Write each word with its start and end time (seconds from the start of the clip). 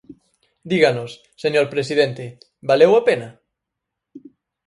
Díganos, 0.71 1.11
señor 1.43 1.67
presidente: 1.73 2.25
¿valeu 2.69 2.91
a 2.95 3.01
pena? 3.09 3.29